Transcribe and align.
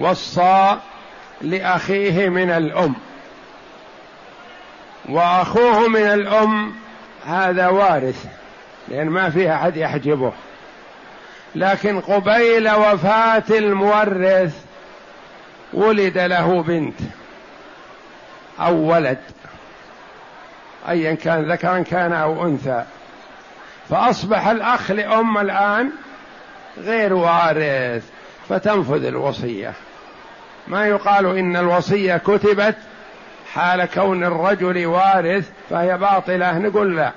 وصى 0.00 0.76
لأخيه 1.40 2.28
من 2.28 2.50
الأم. 2.50 2.94
وأخوه 5.08 5.88
من 5.88 6.00
الأم 6.02 6.74
هذا 7.26 7.68
وارث 7.68 8.26
لأن 8.88 9.06
ما 9.06 9.30
فيها 9.30 9.54
أحد 9.54 9.76
يحجبه. 9.76 10.32
لكن 11.54 12.00
قبيل 12.00 12.70
وفاة 12.70 13.44
المورث 13.50 14.64
ولد 15.72 16.18
له 16.18 16.62
بنت 16.62 17.00
أو 18.60 18.74
ولد 18.74 19.18
ايا 20.88 21.14
كان 21.14 21.52
ذكرا 21.52 21.78
كان 21.78 22.12
أو 22.12 22.46
أنثى. 22.46 22.84
فأصبح 23.90 24.46
الأخ 24.46 24.90
لأم 24.90 25.38
الآن 25.38 25.90
غير 26.78 27.14
وارث. 27.14 28.19
فتنفذ 28.50 29.04
الوصية. 29.04 29.72
ما 30.68 30.86
يقال 30.86 31.38
إن 31.38 31.56
الوصية 31.56 32.16
كتبت 32.16 32.76
حال 33.52 33.84
كون 33.84 34.24
الرجل 34.24 34.86
وارث 34.86 35.50
فهي 35.70 35.98
باطلة 35.98 36.58
نقول 36.58 36.96
لا. 36.96 37.12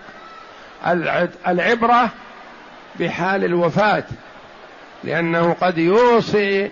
العبرة 1.48 2.10
بحال 3.00 3.44
الوفاة 3.46 4.04
لأنه 5.04 5.56
قد 5.62 5.78
يوصي 5.78 6.72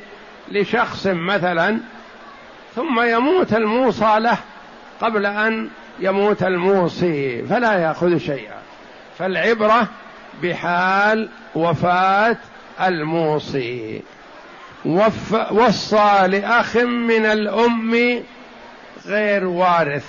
لشخص 0.51 1.07
مثلا 1.07 1.79
ثم 2.75 3.01
يموت 3.01 3.53
الموصى 3.53 4.15
له 4.19 4.37
قبل 5.01 5.25
أن 5.25 5.69
يموت 5.99 6.43
الموصي 6.43 7.43
فلا 7.43 7.73
يأخذ 7.73 8.17
شيئا. 8.17 8.61
فالعبرة 9.17 9.87
بحال 10.43 11.29
وفاة 11.55 12.37
الموصي. 12.81 14.01
وصى 15.51 16.27
لأخ 16.27 16.77
من 16.77 17.25
الأم 17.25 18.23
غير 19.05 19.45
وارث. 19.45 20.05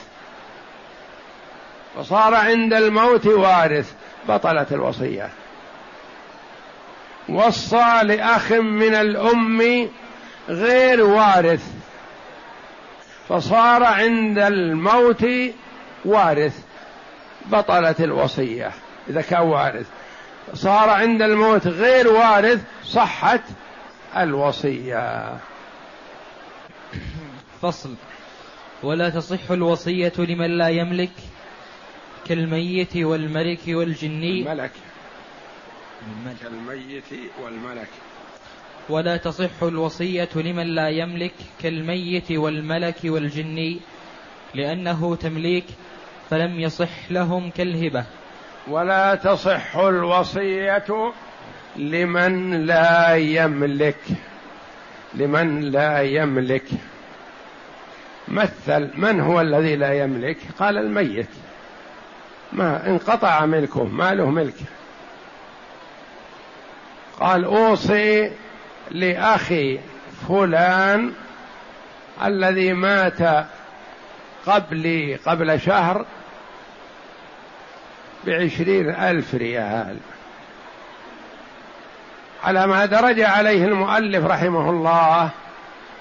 وصار 1.97 2.35
عند 2.35 2.75
الموت 2.75 3.27
وارث. 3.27 3.93
بطلت 4.29 4.73
الوصية. 4.73 5.29
وصى 7.29 8.01
لأخ 8.03 8.53
من 8.53 8.95
الأم 8.95 9.89
غير 10.49 11.03
وارث. 11.03 11.67
فصار 13.29 13.85
عند 13.85 14.39
الموت 14.39 15.27
وارث. 16.05 16.59
بطلت 17.47 18.01
الوصية. 18.01 18.71
إذا 19.09 19.21
كان 19.21 19.41
وارث. 19.43 19.87
صار 20.55 20.91
عند 20.91 21.23
الموت 21.23 21.67
غير 21.67 22.09
وارث 22.09 22.61
صحت 22.85 23.41
الوصية. 24.17 25.39
فصل. 27.63 27.95
ولا 28.83 29.11
تصح 29.11 29.51
الوصية 29.51 30.13
لمن 30.19 30.59
لا 30.59 30.69
يملك 30.69 31.13
كالميت 32.27 32.97
والملك 32.97 33.61
والجني 33.69 34.53
الملك. 34.53 34.71
كالميت 36.43 37.05
والملك. 37.43 37.89
ولا 38.89 39.17
تصح 39.17 39.63
الوصية 39.63 40.29
لمن 40.37 40.67
لا 40.67 40.89
يملك 40.89 41.35
كالميت 41.63 42.33
والملك 42.33 42.97
والجني 43.05 43.81
لأنه 44.55 45.17
تمليك 45.17 45.65
فلم 46.31 46.61
يصح 46.61 47.11
لهم 47.11 47.51
كالهبة. 47.51 48.05
ولا 48.69 49.15
تصح 49.15 49.77
الوصية 49.77 50.85
لمن 51.77 52.67
لا 52.67 53.15
يملك 53.15 53.97
لمن 55.15 55.61
لا 55.61 56.01
يملك. 56.01 56.65
مثل 58.29 58.91
من 58.95 59.21
هو 59.21 59.41
الذي 59.41 59.77
لا 59.77 59.93
يملك؟ 59.93 60.37
قال 60.59 60.79
الميت. 60.79 61.29
ما 62.53 62.87
انقطع 62.87 63.47
ملكه 63.47 63.85
ما 63.85 64.15
له 64.15 64.31
ملك. 64.31 64.55
قال 67.21 67.45
أوصي 67.45 68.33
لأخي 68.91 69.81
فلان 70.29 71.13
الذي 72.25 72.73
مات 72.73 73.47
قبلي 74.47 75.17
قبل 75.17 75.61
شهر 75.61 76.07
بعشرين 78.27 78.91
ألف 78.91 79.35
ريال. 79.35 79.97
على 82.45 82.67
ما 82.67 82.87
درج 82.87 83.21
عليه 83.21 83.65
المؤلف 83.65 84.25
رحمه 84.25 84.71
الله 84.71 85.31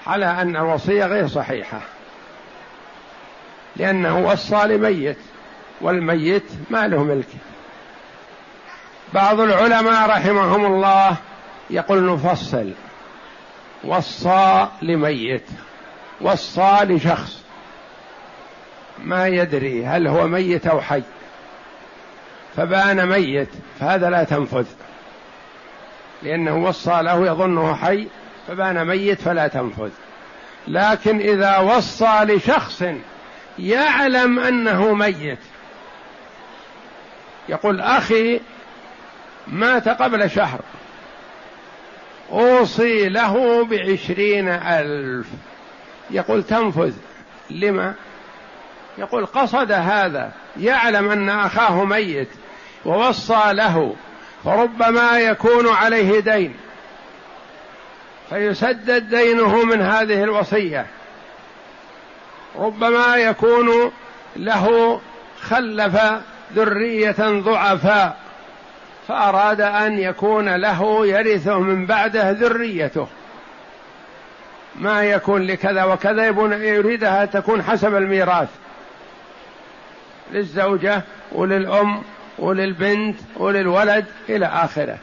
على 0.06 0.26
أن 0.26 0.56
الوصية 0.56 1.06
غير 1.06 1.28
صحيحة. 1.28 1.80
لأنه 3.76 4.18
وصى 4.18 4.66
لميت 4.66 5.18
والميت 5.80 6.44
ما 6.70 6.86
له 6.86 7.04
ملك. 7.04 7.28
بعض 9.14 9.40
العلماء 9.40 10.08
رحمهم 10.08 10.66
الله 10.66 11.16
يقول 11.70 12.12
نفصل. 12.12 12.72
وصى 13.84 14.66
لميت 14.82 15.46
وصى 16.20 16.78
لشخص. 16.82 17.42
ما 18.98 19.26
يدري 19.26 19.86
هل 19.86 20.06
هو 20.08 20.26
ميت 20.26 20.66
أو 20.66 20.80
حي. 20.80 21.02
فبان 22.56 23.06
ميت 23.06 23.48
فهذا 23.80 24.10
لا 24.10 24.24
تنفذ. 24.24 24.66
لأنه 26.22 26.56
وصى 26.56 27.02
له 27.02 27.26
يظنه 27.26 27.74
حي 27.74 28.08
فبان 28.48 28.86
ميت 28.86 29.20
فلا 29.20 29.48
تنفذ. 29.48 29.90
لكن 30.68 31.20
إذا 31.20 31.58
وصى 31.58 32.18
لشخص 32.24 32.84
يعلم 33.58 34.38
أنه 34.38 34.94
ميت 34.94 35.38
يقول 37.48 37.80
أخي 37.80 38.40
مات 39.48 39.88
قبل 39.88 40.30
شهر 40.30 40.60
أوصي 42.32 43.08
له 43.08 43.64
بعشرين 43.64 44.48
ألف. 44.48 45.26
يقول 46.10 46.42
تنفذ. 46.42 46.94
لما؟ 47.50 47.94
يقول 48.98 49.26
قصد 49.26 49.72
هذا 49.72 50.32
يعلم 50.60 51.10
أن 51.10 51.28
أخاه 51.28 51.84
ميت 51.84 52.28
ووصى 52.84 53.42
له 53.52 53.94
فربما 54.44 55.18
يكون 55.18 55.68
عليه 55.68 56.20
دين. 56.20 56.54
فيسدد 58.30 59.16
دينه 59.16 59.64
من 59.64 59.82
هذه 59.82 60.24
الوصية. 60.24 60.86
ربما 62.58 63.16
يكون 63.16 63.92
له 64.36 65.00
خلف 65.42 66.00
ذرية 66.54 67.16
ضعفاء 67.20 68.16
فأراد 69.08 69.60
أن 69.60 69.98
يكون 69.98 70.56
له 70.56 71.06
يرثه 71.06 71.58
من 71.58 71.86
بعده 71.86 72.30
ذريته. 72.30 73.08
ما 74.76 75.04
يكون 75.04 75.42
لكذا 75.42 75.84
وكذا 75.84 76.26
يريدها 76.54 77.24
تكون 77.24 77.62
حسب 77.62 77.94
الميراث. 77.96 78.48
للزوجة 80.32 81.02
وللأم 81.32 82.02
وللبنت 82.38 83.16
وللولد 83.36 84.04
إلى 84.28 84.46
آخره. 84.46 84.98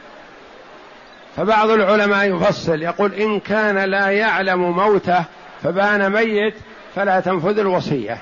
فبعض 1.36 1.70
العلماء 1.70 2.36
يفصل 2.36 2.82
يقول 2.82 3.14
إن 3.14 3.40
كان 3.40 3.78
لا 3.78 4.08
يعلم 4.08 4.76
موته 4.76 5.24
فبان 5.62 6.12
ميت 6.12 6.54
فلا 6.94 7.20
تنفذ 7.20 7.58
الوصية. 7.58 8.18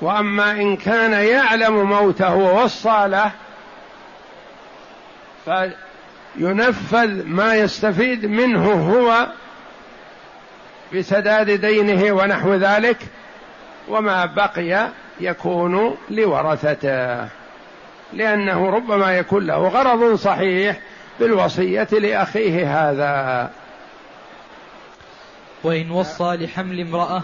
وأما 0.00 0.50
إن 0.50 0.76
كان 0.76 1.12
يعلم 1.12 1.82
موته 1.82 2.34
ووصى 2.34 3.06
له 3.08 3.30
فينفذ 5.44 7.26
ما 7.26 7.54
يستفيد 7.54 8.26
منه 8.26 8.72
هو 8.72 9.26
بسداد 10.94 11.50
دينه 11.50 12.12
ونحو 12.12 12.54
ذلك 12.54 12.98
وما 13.88 14.26
بقي 14.26 14.88
يكون 15.20 15.96
لورثته. 16.10 17.28
لأنه 18.12 18.70
ربما 18.70 19.12
يكون 19.18 19.46
له 19.46 19.68
غرض 19.68 20.14
صحيح 20.14 20.80
بالوصية 21.20 21.88
لأخيه 21.92 22.90
هذا. 22.90 23.50
وإن 25.64 25.90
وصى 25.90 26.36
لحمل 26.36 26.80
امرأة. 26.80 27.22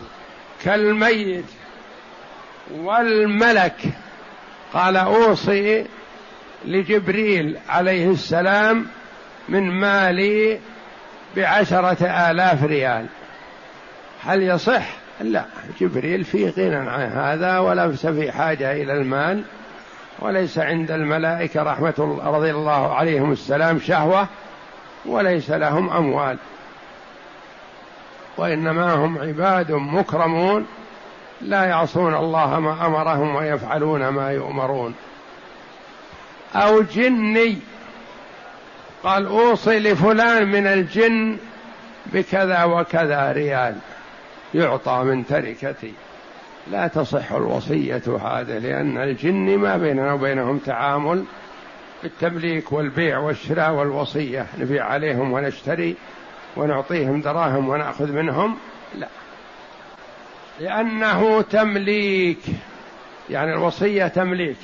كالميت 0.64 1.44
والملك. 2.74 3.76
قال 4.74 4.96
أوصي 4.96 5.86
لجبريل 6.64 7.58
عليه 7.68 8.10
السلام 8.10 8.86
من 9.48 9.70
مالي 9.70 10.58
بعشرة 11.36 12.30
آلاف 12.30 12.64
ريال. 12.64 13.06
هل 14.24 14.42
يصح؟ 14.42 14.96
لا 15.20 15.44
جبريل 15.80 16.24
في 16.24 16.48
غنى 16.48 16.90
عن 16.90 17.12
هذا 17.12 17.58
وليس 17.58 18.06
في 18.06 18.32
حاجة 18.32 18.72
إلى 18.72 18.92
المال. 18.92 19.44
وليس 20.22 20.58
عند 20.58 20.90
الملائكة 20.90 21.62
رحمة 21.62 22.20
رضي 22.24 22.50
الله 22.50 22.94
عليهم 22.94 23.32
السلام 23.32 23.80
شهوة 23.80 24.26
وليس 25.04 25.50
لهم 25.50 25.90
أموال. 25.90 26.36
وإنما 28.36 28.94
هم 28.94 29.18
عباد 29.18 29.72
مكرمون 29.72 30.66
لا 31.40 31.64
يعصون 31.64 32.14
الله 32.14 32.60
ما 32.60 32.86
أمرهم 32.86 33.34
ويفعلون 33.34 34.08
ما 34.08 34.30
يؤمرون. 34.30 34.94
أو 36.54 36.82
جني 36.82 37.58
قال 39.02 39.26
أوصي 39.26 39.78
لفلان 39.78 40.48
من 40.48 40.66
الجن 40.66 41.36
بكذا 42.06 42.64
وكذا 42.64 43.32
ريال 43.32 43.76
يعطى 44.54 45.02
من 45.04 45.26
تركتي. 45.26 45.92
لا 46.70 46.86
تصح 46.86 47.32
الوصية 47.32 48.02
هذه 48.06 48.58
لأن 48.58 48.98
الجن 48.98 49.58
ما 49.58 49.76
بيننا 49.76 50.12
وبينهم 50.12 50.58
تعامل 50.58 51.24
التمليك 52.04 52.72
والبيع 52.72 53.18
والشراء 53.18 53.72
والوصية 53.72 54.46
نبيع 54.58 54.84
عليهم 54.84 55.32
ونشتري 55.32 55.96
ونعطيهم 56.56 57.20
دراهم 57.20 57.68
ونأخذ 57.68 58.12
منهم 58.12 58.56
لا. 58.98 59.08
لأنه 60.60 61.42
تمليك 61.42 62.42
يعني 63.30 63.52
الوصية 63.52 64.06
تمليك. 64.06 64.56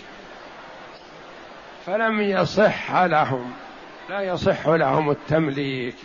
فلم 1.86 2.20
يصح 2.20 3.02
لهم 3.02 3.52
لا 4.10 4.20
يصح 4.20 4.68
لهم 4.68 5.10
التمليك. 5.10 5.96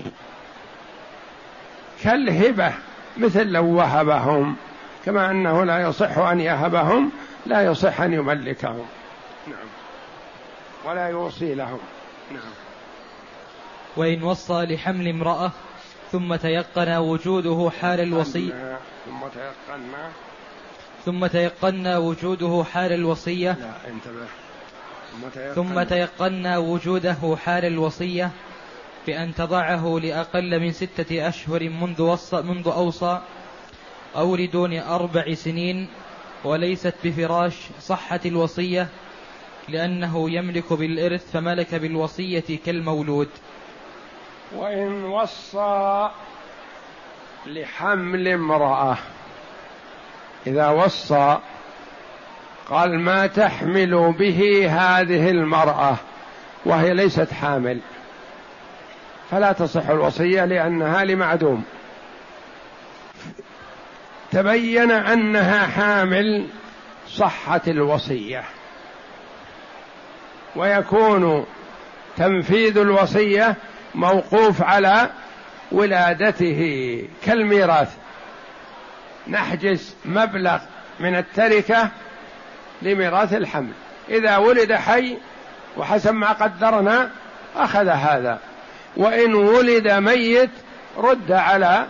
كالهبة 2.04 2.74
مثل 3.18 3.48
لو 3.48 3.66
وهبهم. 3.66 4.56
كما 5.06 5.32
أنه 5.32 5.64
لا 5.64 5.80
يصح 5.82 6.18
أن 6.18 6.40
يهبهم 6.40 7.12
لا 7.46 7.62
يصح 7.62 8.02
أن 8.02 8.14
يملكهم. 8.14 8.86
نعم. 9.48 9.68
ولا 10.86 11.08
يوصي 11.08 11.56
لهم. 11.56 11.80
نعم. 12.32 12.52
وإن 13.98 14.24
وصى 14.24 14.54
لحمل 14.54 15.08
امرأة 15.08 15.52
ثم 16.12 16.36
تيقن 16.36 16.96
وجوده 16.98 17.72
حال 17.82 18.00
الوصي 18.00 18.50
ثم 19.06 19.28
تيقنا 19.34 20.10
ثم 21.06 21.28
تيقنا 21.28 21.98
وجوده 21.98 22.64
حال 22.74 22.94
الوصية. 22.94 23.52
لا 23.52 23.90
انتبه. 23.90 24.26
ثم 25.56 25.84
تيقنا 25.84 26.58
وجوده 26.58 27.36
حال 27.46 27.66
الوصية 27.66 28.32
بأن 29.08 29.36
تضعه 29.36 30.00
لأقل 30.04 30.60
من 30.60 30.72
ستة 30.72 31.28
أشهر 31.28 31.70
منذ, 31.70 32.02
وصى 32.02 32.42
منذ 32.42 32.68
أوصى 32.68 33.22
أو 34.16 34.36
لدون 34.36 34.80
أربع 34.80 35.34
سنين 35.34 35.88
وليست 36.44 36.94
بفراش 37.04 37.54
صحة 37.82 38.20
الوصية 38.26 38.88
لأنه 39.70 40.30
يملك 40.30 40.74
بالإرث 40.74 41.32
فملك 41.32 41.76
بالوصية 41.76 42.60
كالمولود. 42.66 43.30
وإن 44.56 45.04
وصى 45.04 46.10
لحمل 47.46 48.28
امرأة. 48.28 48.98
إذا 50.48 50.70
وصى 50.70 51.38
قال 52.70 53.00
ما 53.00 53.28
تحمل 53.28 54.14
به 54.20 54.68
هذه 54.70 55.30
المرأة؟ 55.30 55.96
وهي 56.66 56.94
ليست 56.94 57.34
حامل. 57.34 57.80
فلا 59.32 59.52
تصح 59.52 59.90
الوصية 59.90 60.46
لأنها 60.46 61.04
لمعدوم. 61.04 61.64
تبين 64.34 64.92
أنها 64.92 65.68
حامل 65.68 66.48
صحت 67.10 67.68
الوصية. 67.68 68.44
ويكون 70.56 71.46
تنفيذ 72.18 72.78
الوصية 72.78 73.56
موقوف 73.96 74.62
على 74.62 75.10
ولادته. 75.72 77.04
كالميراث. 77.26 77.96
نحجز 79.28 79.96
مبلغ 80.06 80.60
من 81.00 81.16
التركة 81.16 81.90
لميراث 82.82 83.34
الحمل. 83.34 83.72
إذا 84.10 84.38
ولد 84.38 84.74
حي 84.74 85.18
وحسب 85.78 86.14
ما 86.14 86.32
قدرنا 86.32 87.10
أخذ 87.56 87.88
هذا. 87.88 88.40
وإن 88.98 89.34
ولد 89.34 89.92
ميت 89.92 90.50
رد 90.98 91.32
على 91.32 91.88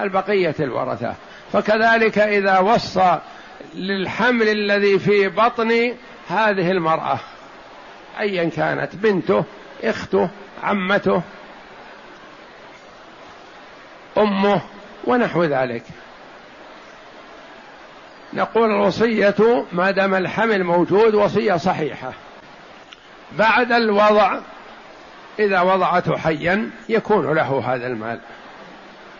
البقية 0.00 0.54
الورثة. 0.60 1.14
فكذلك 1.52 2.18
إذا 2.18 2.58
وصى 2.58 3.18
للحمل 3.74 4.48
الذي 4.48 4.98
في 4.98 5.28
بطن 5.28 5.94
هذه 6.28 6.70
المرأة 6.70 7.20
أيا 8.20 8.50
كانت 8.56 8.96
بنته 8.96 9.44
إخته 9.84 10.30
عمته 10.62 11.22
أمه 14.18 14.60
ونحو 15.04 15.44
ذلك. 15.44 15.82
نقول 18.32 18.70
الوصية 18.70 19.64
ما 19.72 19.90
دام 19.90 20.14
الحمل 20.14 20.64
موجود 20.64 21.14
وصية 21.14 21.56
صحيحة. 21.56 22.12
بعد 23.32 23.72
الوضع 23.72 24.40
إذا 25.38 25.60
وضعته 25.60 26.16
حيا 26.16 26.70
يكون 26.88 27.34
له 27.34 27.74
هذا 27.74 27.86
المال. 27.86 28.20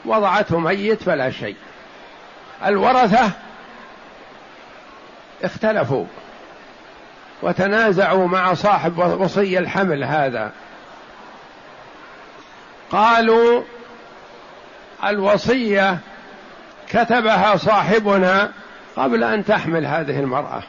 وضعته 0.05 0.59
ميت 0.59 1.03
فلا 1.03 1.31
شيء. 1.31 1.57
الورثة 2.65 3.31
اختلفوا 5.43 6.05
وتنازعوا 7.43 8.29
مع 8.29 8.55
صاحب 8.55 8.99
وصي 8.99 9.59
الحمل 9.59 10.05
هذا. 10.05 10.53
قالوا 12.91 13.63
الوصية 15.05 15.99
كتبها 16.89 17.57
صاحبنا 17.57 18.53
قبل 18.97 19.25
أن 19.25 19.45
تحمل 19.45 19.87
هذه 19.87 20.21
المرأة. 20.21 20.63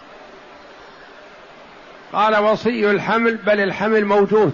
قال 2.13 2.37
وصي 2.37 2.91
الحمل 2.91 3.35
بل 3.35 3.59
الحمل 3.59 4.05
موجود 4.05 4.53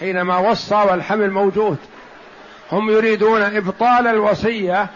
حينما 0.00 0.38
وصى 0.38 0.74
والحمل 0.74 1.30
موجود. 1.30 1.78
هم 2.72 2.90
يريدون 2.90 3.42
إبطال 3.42 4.06
الوصية 4.06 4.88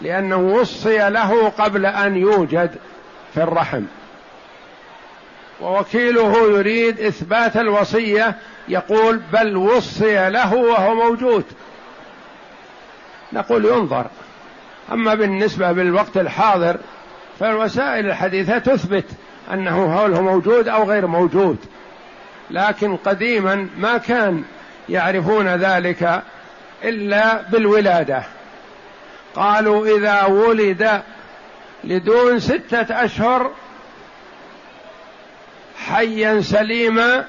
لأنه 0.00 0.36
وصي 0.36 0.98
له 1.10 1.48
قبل 1.48 1.86
أن 1.86 2.16
يوجد 2.16 2.70
في 3.34 3.42
الرحم. 3.42 3.82
ووكيله 5.60 6.58
يريد 6.58 7.00
إثبات 7.00 7.56
الوصية 7.56 8.36
يقول 8.68 9.20
بل 9.32 9.56
وصي 9.56 10.30
له 10.30 10.54
وهو 10.54 10.94
موجود. 10.94 11.44
نقول 13.32 13.64
ينظر. 13.64 14.06
أما 14.92 15.14
بالنسبة 15.14 15.72
بالوقت 15.72 16.16
الحاضر 16.16 16.76
فالوسائل 17.40 18.06
الحديثة 18.06 18.58
تثبت 18.58 19.04
أنه 19.52 19.84
هو 19.84 20.22
موجود 20.22 20.68
أو 20.68 20.84
غير 20.84 21.06
موجود. 21.06 21.58
لكن 22.50 22.96
قديما 22.96 23.68
ما 23.78 23.98
كان 23.98 24.44
يعرفون 24.88 25.48
ذلك 25.48 26.22
إلا 26.84 27.42
بالولادة. 27.42 28.22
قالوا 29.34 29.98
إذا 29.98 30.24
ولد 30.24 31.02
لدون 31.84 32.40
ستة 32.40 33.04
أشهر 33.04 33.50
حيا 35.86 36.40
سليما 36.40 37.24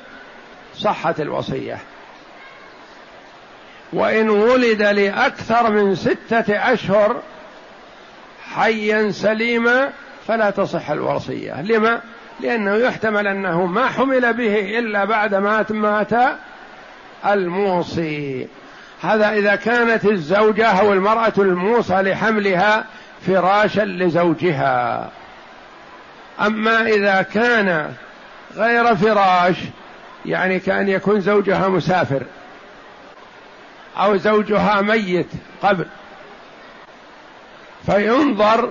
صحت 0.75 1.19
الوصية. 1.19 1.77
وإن 3.93 4.29
ولد 4.29 4.81
لأكثر 4.81 5.71
من 5.71 5.95
ستة 5.95 6.73
أشهر 6.73 7.21
حيا 8.53 9.11
سليما 9.11 9.89
فلا 10.27 10.49
تصح 10.49 10.89
الوصية. 10.89 11.61
لما؟ 11.61 12.01
لأنه 12.39 12.75
يحتمل 12.75 13.27
أنه 13.27 13.65
ما 13.65 13.87
حمل 13.87 14.33
به 14.33 14.79
إلا 14.79 15.05
بعد 15.05 15.35
ما 15.35 15.65
مات 15.69 16.11
الموصي. 17.25 18.47
هذا 19.01 19.29
إذا 19.33 19.55
كانت 19.55 20.05
الزوجة 20.05 20.67
أو 20.67 20.93
المرأة 20.93 21.33
الموصى 21.37 21.93
لحملها 21.93 22.85
فراشا 23.27 23.81
لزوجها. 23.81 25.09
أما 26.41 26.81
إذا 26.87 27.21
كان 27.21 27.93
غير 28.55 28.95
فراش 28.95 29.55
يعني 30.25 30.59
كأن 30.59 30.89
يكون 30.89 31.21
زوجها 31.21 31.67
مسافر 31.67 32.23
أو 33.97 34.17
زوجها 34.17 34.81
ميت 34.81 35.27
قبل 35.61 35.85
فينظر 37.85 38.69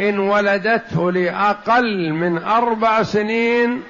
إن 0.00 0.18
ولدته 0.18 1.12
لأقل 1.12 2.12
من 2.12 2.38
أربع 2.42 3.02
سنين 3.02 3.82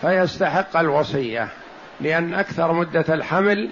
فيستحق 0.00 0.76
الوصية 0.76 1.48
لأن 2.00 2.34
أكثر 2.34 2.72
مدة 2.72 3.04
الحمل 3.08 3.68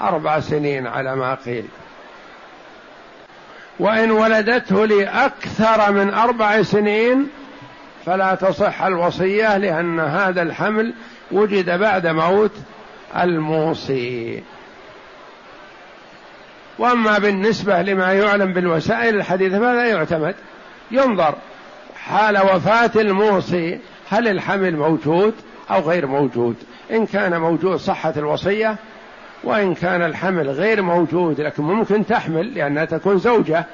أربع 0.00 0.40
سنين 0.40 0.86
على 0.86 1.16
ما 1.16 1.34
قيل. 1.34 1.64
وإن 3.78 4.10
ولدته 4.10 4.86
لأكثر 4.86 5.92
من 5.92 6.14
أربع 6.14 6.62
سنين 6.62 7.28
فلا 8.06 8.34
تصح 8.34 8.82
الوصية 8.82 9.56
لأن 9.56 10.00
هذا 10.00 10.42
الحمل 10.42 10.94
وجد 11.32 11.78
بعد 11.78 12.06
موت 12.06 12.52
الموصي. 13.16 14.42
وأما 16.78 17.18
بالنسبة 17.18 17.82
لما 17.82 18.12
يعلم 18.12 18.52
بالوسائل 18.52 19.16
الحديثة 19.16 19.58
فلا 19.58 19.86
يعتمد. 19.86 20.34
ينظر 20.90 21.34
حال 21.96 22.38
وفاة 22.38 22.90
الموصي 22.96 23.78
هل 24.10 24.28
الحمل 24.28 24.76
موجود 24.76 25.34
أو 25.70 25.80
غير 25.80 26.06
موجود؟ 26.06 26.56
إن 26.90 27.06
كان 27.06 27.40
موجود 27.40 27.76
صحة 27.76 28.14
الوصية 28.16 28.76
وإن 29.44 29.74
كان 29.74 30.02
الحمل 30.02 30.50
غير 30.50 30.82
موجود 30.82 31.40
لكن 31.40 31.62
ممكن 31.62 32.06
تحمل 32.06 32.54
لأنها 32.54 32.84
تكون 32.84 33.18
زوجة. 33.18 33.64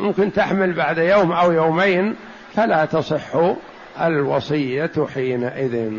ممكن 0.00 0.32
تحمل 0.32 0.72
بعد 0.72 0.98
يوم 0.98 1.32
أو 1.32 1.52
يومين 1.52 2.16
فلا 2.54 2.84
تصح 2.84 3.54
الوصية 4.00 5.06
حينئذ. 5.14 5.92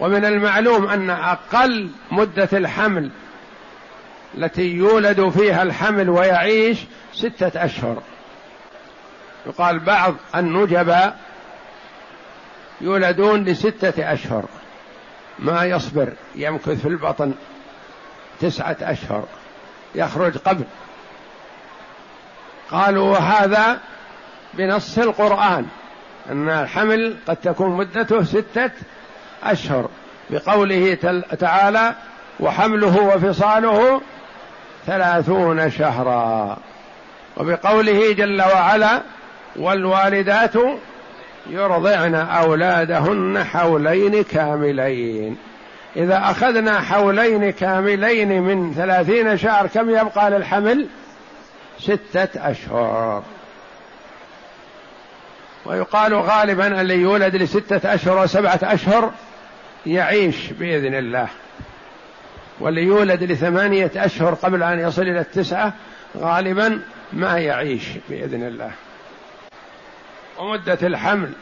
ومن 0.00 0.24
المعلوم 0.24 0.86
أن 0.86 1.10
أقل 1.10 1.90
مدة 2.10 2.48
الحمل 2.52 3.10
التي 4.38 4.76
يولد 4.76 5.28
فيها 5.28 5.62
الحمل 5.62 6.10
ويعيش 6.10 6.78
ستة 7.12 7.64
أشهر. 7.64 8.02
يقال 9.46 9.78
بعض 9.78 10.14
النجباء 10.36 11.18
يولدون 12.80 13.44
لستة 13.44 14.12
أشهر. 14.12 14.44
ما 15.38 15.64
يصبر 15.64 16.12
يمكث 16.34 16.80
في 16.80 16.88
البطن 16.88 17.34
تسعة 18.40 18.76
أشهر 18.80 19.24
يخرج 19.94 20.38
قبل. 20.38 20.64
قالوا 22.70 23.12
وهذا 23.12 23.80
بنص 24.54 24.98
القرآن 24.98 25.66
أن 26.30 26.48
الحمل 26.48 27.16
قد 27.26 27.36
تكون 27.36 27.70
مدته 27.70 28.24
ستة 28.24 28.70
أشهر 29.42 29.88
بقوله 30.30 30.94
تعالى 31.38 31.94
وحمله 32.40 33.00
وفصاله 33.00 34.00
ثلاثون 34.86 35.70
شهرا 35.70 36.56
وبقوله 37.36 38.12
جل 38.12 38.42
وعلا 38.42 39.02
والوالدات 39.56 40.54
يرضعن 41.46 42.14
أولادهن 42.14 43.44
حولين 43.44 44.24
كاملين. 44.24 45.36
إذا 45.96 46.18
أخذنا 46.18 46.80
حولين 46.80 47.50
كاملين 47.50 48.42
من 48.42 48.74
ثلاثين 48.74 49.36
شهر 49.36 49.66
كم 49.66 49.90
يبقى 49.90 50.30
للحمل؟ 50.30 50.88
ستة 51.78 52.50
أشهر. 52.50 53.22
ويقال 55.66 56.14
غالبا 56.14 56.80
اللي 56.80 56.94
يولد 56.94 57.36
لستة 57.36 57.94
أشهر 57.94 58.22
وسبعة 58.22 58.60
أشهر 58.62 59.12
يعيش 59.86 60.50
بإذن 60.50 60.94
الله. 60.94 61.28
واللي 62.60 62.82
يولد 62.82 63.22
لثمانية 63.22 63.90
أشهر 63.96 64.34
قبل 64.34 64.62
أن 64.62 64.78
يصل 64.78 65.02
إلى 65.02 65.20
التسعة 65.20 65.72
غالبا 66.18 66.80
ما 67.12 67.38
يعيش 67.38 67.84
بإذن 68.08 68.42
الله. 68.42 68.70
ومدة 70.38 70.78
الحمل 70.82 71.32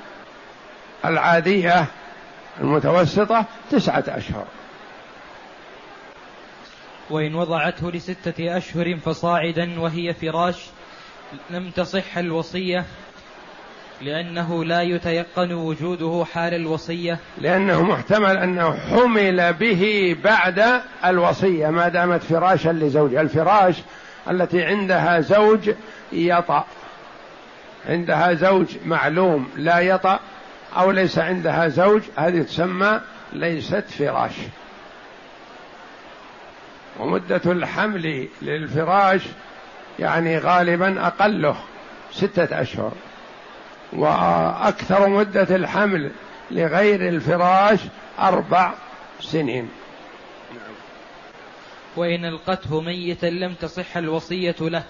العادية 1.05 1.87
المتوسطة 2.61 3.45
تسعة 3.71 4.05
أشهر. 4.09 4.45
وإن 7.11 7.35
وضعته 7.35 7.91
لستة 7.91 8.57
أشهر 8.57 8.97
فصاعدا 8.97 9.81
وهي 9.81 10.15
فراش 10.15 10.67
لم 11.51 11.71
تصح 11.71 12.19
الوصية 12.19 12.85
لأنه 14.01 14.65
لا 14.65 14.83
يتيقن 14.83 15.53
وجوده 15.53 16.25
حال 16.35 16.55
الوصية. 16.55 17.19
لأنه 17.39 17.83
محتمل 17.83 18.37
أنه 18.37 18.77
حمل 18.77 19.53
به 19.53 20.17
بعد 20.25 20.83
الوصية 21.05 21.69
ما 21.69 21.89
دامت 21.89 22.23
فراشا 22.23 22.69
لزوج 22.69 23.15
الفراش 23.15 23.77
التي 24.31 24.65
عندها 24.65 25.21
زوج 25.21 25.71
يطأ. 26.13 26.65
عندها 27.89 28.35
زوج 28.35 28.67
معلوم 28.85 29.51
لا 29.57 29.79
يطأ 29.79 30.21
أو 30.77 30.91
ليس 30.91 31.19
عندها 31.19 31.69
زوج 31.69 32.03
هذه 32.17 32.43
تسمى 32.43 33.01
ليست 33.33 33.85
فراش. 33.99 34.33
ومدة 37.01 37.41
الحمل 37.47 38.29
للفراش 38.43 39.23
يعني 39.99 40.39
غالبا 40.39 41.07
أقله 41.07 41.57
ستة 42.13 42.61
أشهر. 42.61 42.93
وأكثر 43.93 45.09
مدة 45.09 45.57
الحمل 45.57 46.11
لغير 46.51 47.09
الفراش 47.09 47.81
أربع 48.19 48.73
سنين. 49.21 49.69
وإن 51.97 52.25
ألقته 52.25 52.81
ميتا 52.81 53.27
لم 53.27 53.55
تصح 53.55 53.97
الوصية 53.97 54.57
له. 54.61 54.83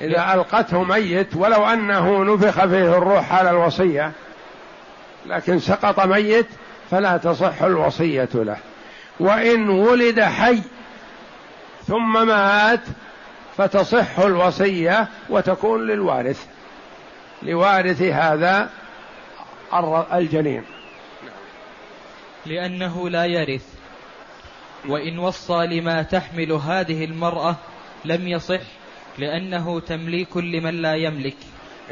إذا 0.00 0.34
ألقته 0.34 0.82
ميت 0.84 1.36
ولو 1.36 1.66
أنه 1.66 2.24
نفخ 2.24 2.66
فيه 2.66 2.98
الروح 2.98 3.32
على 3.32 3.50
الوصية 3.50 4.12
لكن 5.26 5.58
سقط 5.58 6.00
ميت 6.00 6.46
فلا 6.90 7.16
تصح 7.16 7.62
الوصية 7.62 8.28
له. 8.34 8.56
وإن 9.20 9.68
ولد 9.68 10.20
حي 10.20 10.62
ثم 11.86 12.26
مات 12.26 12.80
فتصح 13.56 14.18
الوصية 14.18 15.08
وتكون 15.30 15.86
للوارث. 15.86 16.46
لوارث 17.42 18.02
هذا 18.02 18.70
الجنين. 20.12 20.64
لأنه 22.46 23.08
لا 23.08 23.24
يرث. 23.24 23.66
وإن 24.88 25.18
وصى 25.18 25.66
لما 25.66 26.02
تحمل 26.02 26.52
هذه 26.52 27.04
المرأة 27.04 27.56
لم 28.04 28.28
يصح 28.28 28.60
لأنه 29.18 29.80
تمليك 29.80 30.36
لمن 30.36 30.74
لا 30.74 30.94
يملك. 30.94 31.36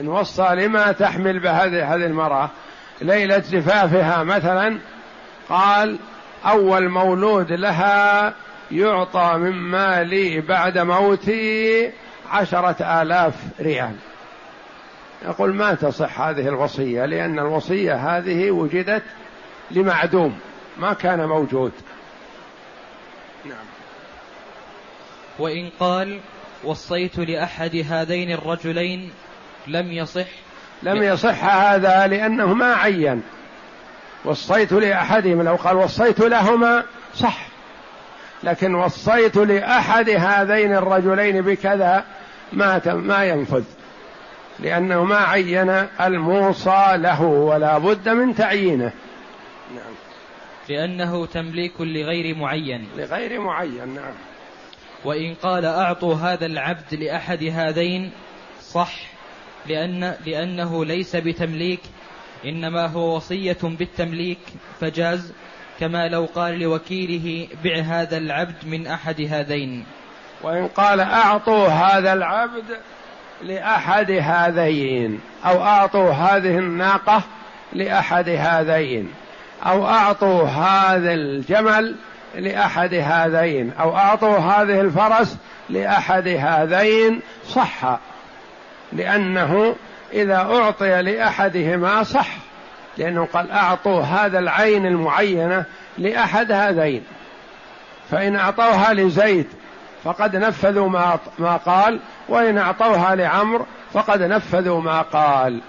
إن 0.00 0.09
وصى 0.09 0.49
لما 0.54 0.92
تحمل 0.92 1.38
بهذه 1.38 1.95
هذه 1.95 2.06
المرأة 2.06 2.50
ليلة 3.00 3.38
زفافها 3.38 4.23
مثلا 4.23 4.78
قال 5.49 5.99
أول 6.45 6.88
مولود 6.88 7.52
لها 7.52 8.35
يعطى 8.71 9.35
من 9.37 9.52
مالي 9.52 10.40
بعد 10.40 10.78
موتي 10.78 11.92
عشرة 12.30 13.02
آلاف 13.02 13.35
ريال. 13.61 13.97
يقول 15.25 15.54
ما 15.54 15.75
تصح 15.75 16.21
هذه 16.21 16.49
الوصية؟ 16.49 17.04
لأن 17.04 17.38
الوصية 17.38 17.95
هذه 17.95 18.50
وجدت 18.50 19.02
لمعدوم 19.71 20.38
ما 20.78 20.92
كان 20.92 21.26
موجود. 21.26 21.73
نعم 23.45 23.66
وإن 25.38 25.71
قال 25.80 26.21
وصيت 26.65 27.19
لأحد 27.19 27.85
هذين 27.91 28.33
الرجلين 28.33 29.11
لم 29.67 29.93
يصح 29.93 30.27
لم 30.83 31.03
يصح 31.03 31.45
هذا 31.45 32.07
لأنه 32.07 32.55
ما 32.55 32.75
عين 32.75 33.23
وصيت 34.25 34.73
لأحدهم 34.73 35.43
لو 35.43 35.55
قال 35.55 35.77
وصيت 35.77 36.21
لهما 36.21 36.85
صح. 37.15 37.47
لكن 38.43 38.75
وصيت 38.75 39.37
لأحد 39.37 40.11
هذين 40.11 40.75
الرجلين 40.75 41.43
بكذا 41.43 42.05
ما 42.53 42.81
ما 42.95 43.25
ينفذ. 43.25 43.65
لأنه 44.61 45.05
ما 45.05 45.17
عين 45.17 45.71
الموصى 46.01 46.93
له 46.95 47.23
ولا 47.23 47.79
بد 47.79 48.09
من 48.09 48.35
تعيينه. 48.35 48.93
نعم. 49.75 49.95
لأنه 50.69 51.27
تمليك 51.27 51.81
لغير 51.81 52.37
معين. 52.37 52.89
لغير 52.97 53.41
معين 53.41 53.95
نعم. 53.95 54.15
وإن 55.07 55.35
قال 55.35 55.65
أعطوا 55.65 56.15
هذا 56.15 56.47
العبد 56.47 56.95
لأحد 56.95 57.45
هذين 57.45 58.11
صح 58.61 58.93
لأن 59.67 60.15
لأنه 60.27 60.85
ليس 60.85 61.17
بتمليك 61.17 61.81
إنما 62.45 62.87
هو 62.87 63.17
وصية 63.17 63.57
بالتمليك 63.63 64.39
فجاز 64.81 65.33
كما 65.81 66.09
لو 66.09 66.29
قال 66.35 66.59
لوكيله 66.59 67.49
بع 67.65 67.81
هذا 67.81 68.17
العبد 68.19 68.55
من 68.67 68.87
أحد 68.87 69.21
هذين. 69.21 69.85
وإن 70.43 70.69
قال 70.69 71.01
أعطوا 71.01 71.69
هذا 71.69 72.13
العبد 72.13 72.65
لأحد 73.43 74.11
هذين 74.11 75.21
أو 75.45 75.63
أعطوا 75.63 76.11
هذه 76.11 76.59
الناقة 76.59 77.23
لأحد 77.73 78.29
هذين 78.29 79.11
أو 79.67 79.87
أعطوا 79.87 80.45
هذا 80.45 81.15
الجمل 81.15 81.97
لأحد 82.37 82.95
هذين 82.95 83.73
أو 83.81 83.97
أعطوا 83.97 84.38
هذه 84.38 84.81
الفرس 84.81 85.37
لأحد 85.71 86.28
هذين 86.28 87.21
صح. 87.49 87.99
لأنه 88.93 89.76
إذا 90.12 90.37
أعطي 90.37 91.02
لأحدهما 91.02 92.02
صح 92.02 92.28
لأنه 92.99 93.28
قال 93.33 93.50
أعطوا 93.50 94.02
هذا 94.02 94.38
العين 94.38 94.87
المعينة 94.87 95.64
لأحد 95.99 96.52
هذين. 96.52 97.02
فإن 98.11 98.37
أعطوها 98.37 98.95
لزيد 98.95 99.47
فقد 100.05 100.37
نفذوا 100.37 100.88
ما 100.88 101.19
ما 101.38 101.57
قال 101.57 102.00
وإن 102.28 102.59
أعطوها 102.59 103.14
لعمر 103.14 103.66
فقد 103.93 104.23
نفذوا 104.23 104.81
ما 104.81 105.02
قال. 105.02 105.61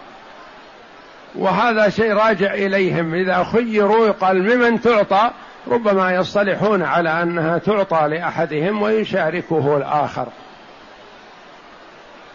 وهذا 1.36 1.90
شيء 1.90 2.14
راجع 2.14 2.54
إليهم 2.54 3.14
إذا 3.14 3.44
خيروا 3.44 4.08
يقال 4.08 4.58
ممن 4.58 4.82
تعطى 4.82 5.32
ربما 5.72 6.14
يصطلحون 6.14 6.84
على 6.84 7.22
أنها 7.22 7.58
تعطى 7.58 8.08
لأحدهم 8.08 8.82
ويشاركه 8.82 9.78
الآخر. 9.78 10.28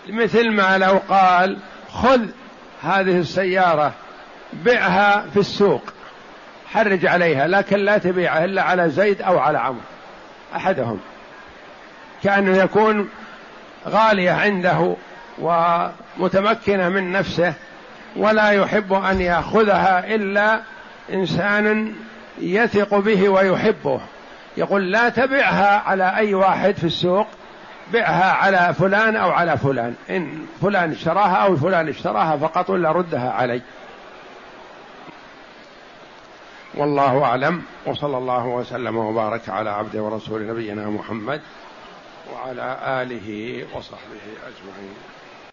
مثل 0.09 0.51
ما 0.51 0.79
لو 0.79 1.01
قال 1.09 1.59
خذ 1.93 2.21
هذه 2.83 3.19
السيارة 3.19 3.93
بعها 4.53 5.25
في 5.33 5.41
السوق 5.41 5.83
حرج 6.73 7.07
عليها 7.07 7.47
لكن 7.47 7.79
لا 7.79 7.99
تبيعها 7.99 8.45
إلا 8.45 8.63
على 8.63 8.91
زيد 8.91 9.23
أو 9.23 9.39
على 9.39 9.59
عمرو 9.59 9.81
أحدهم. 10.57 11.01
كأنه 12.23 12.57
يكون 12.57 13.09
غالية 13.89 14.31
عنده 14.31 14.97
ومتمكنة 15.39 16.89
من 16.89 17.13
نفسه 17.13 17.55
ولا 18.17 18.51
يحب 18.51 18.93
أن 18.93 19.21
يأخذها 19.21 20.15
إلا 20.15 20.61
إنسان 21.13 21.95
يثق 22.39 22.99
به 22.99 23.29
ويحبه. 23.29 24.01
يقول 24.57 24.93
لا 24.93 25.09
تبعها 25.09 25.79
على 25.79 26.17
أي 26.17 26.35
واحد 26.35 26.77
في 26.77 26.85
السوق 26.85 27.27
بعها 27.93 28.33
على 28.33 28.75
فلان 28.75 29.17
أو 29.17 29.31
على 29.31 29.59
فلان. 29.59 29.95
إن 30.11 30.47
فلان 30.63 30.91
اشتراها 30.91 31.37
أو 31.37 31.57
فلان 31.57 31.89
اشتراها 31.89 32.37
فقط 32.37 32.71
ولا 32.71 32.93
ردها 32.93 33.31
علي. 33.31 33.63
والله 36.75 37.25
أعلم. 37.25 37.63
وصلى 37.87 38.19
الله 38.19 38.47
وسلم 38.47 38.97
وبارك 38.97 39.49
على 39.49 39.71
عبده 39.71 40.03
ورسول 40.03 40.47
نبينا 40.47 40.87
محمد 40.91 41.41
وعلى 42.33 42.79
آله 42.85 43.59
وصحبه 43.75 44.25
أجمعين. 44.47 44.95